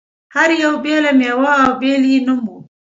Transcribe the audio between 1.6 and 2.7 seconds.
او بېل یې نوم و.